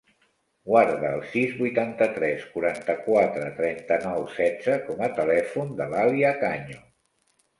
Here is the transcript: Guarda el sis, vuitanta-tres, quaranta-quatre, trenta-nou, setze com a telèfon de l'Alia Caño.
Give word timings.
Guarda 0.67 1.09
el 1.15 1.19
sis, 1.33 1.51
vuitanta-tres, 1.57 2.47
quaranta-quatre, 2.53 3.51
trenta-nou, 3.59 4.25
setze 4.39 4.77
com 4.89 5.05
a 5.09 5.13
telèfon 5.19 5.73
de 5.83 5.87
l'Alia 5.93 6.33
Caño. 6.45 6.83